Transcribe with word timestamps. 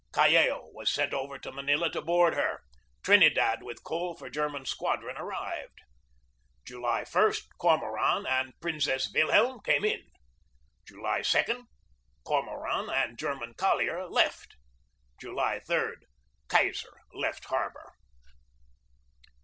Callao 0.11 0.71
was 0.73 0.91
sent 0.91 1.13
over 1.13 1.37
to 1.37 1.51
Manila 1.51 1.87
to 1.91 2.01
board 2.01 2.33
her. 2.33 2.61
Trinidad 3.03 3.61
with 3.61 3.83
coal 3.83 4.15
for 4.15 4.31
German 4.31 4.65
Squad 4.65 5.03
ron 5.03 5.15
arrived. 5.15 5.77
"July 6.65 7.05
i 7.07 7.33
Cormoran 7.59 8.25
and 8.25 8.59
Prinzess 8.59 9.11
Wilhelm 9.13 9.59
came 9.63 9.85
in. 9.85 10.01
"July 10.87 11.21
2 11.21 11.67
Cormoran 12.23 12.89
and 12.89 13.15
German 13.19 13.53
collier 13.53 14.07
left. 14.07 14.55
"July 15.19 15.59
3 15.59 15.97
Kaiser 16.47 16.97
left 17.13 17.45
harbor." 17.45 17.93